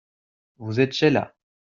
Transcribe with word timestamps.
Vous 0.57 0.79
êtes 0.79 0.93
Sheila. 0.95 1.35